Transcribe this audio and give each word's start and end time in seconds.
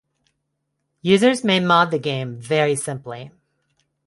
Users 1.03 1.43
may 1.43 1.59
mod 1.59 1.91
the 1.91 1.99
game 1.99 2.39
very 2.39 2.75
simply. 2.75 3.29